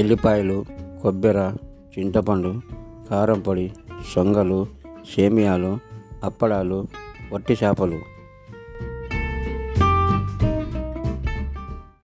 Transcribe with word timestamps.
ఎల్లిపాయలు 0.00 0.64
కొబ్బెర 1.02 1.38
చింతపండు 1.92 2.54
కారంపొడి 3.10 3.72
సొంగలు 4.14 4.66
సేమియాలు 5.14 5.78
అప్పడాలు 6.24 6.86
వట్టి 7.32 7.54
చేపలు 7.64 7.98